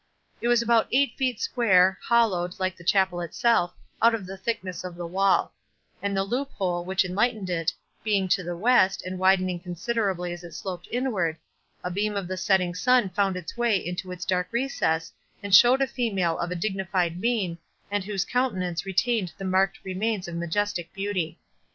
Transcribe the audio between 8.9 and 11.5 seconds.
and widening considerably as it sloped inward,